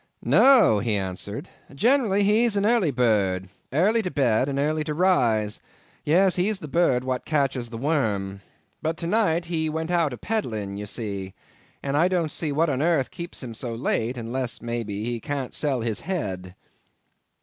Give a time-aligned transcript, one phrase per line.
[0.25, 6.57] "No," he answered, "generally he's an early bird—airley to bed and airley to rise—yes, he's
[6.57, 8.41] the bird what catches the worm.
[8.81, 11.35] But to night he went out a peddling, you see,
[11.83, 15.19] and I don't see what on airth keeps him so late, unless, may be, he
[15.19, 16.55] can't sell his head."